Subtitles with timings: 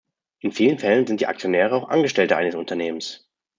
[0.39, 3.29] In vielen Fällen sind die Aktionäre auch Angestellte eines Unternehmens.